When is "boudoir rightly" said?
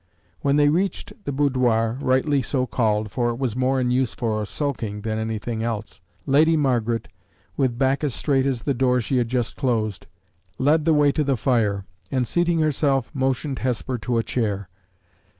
1.31-2.41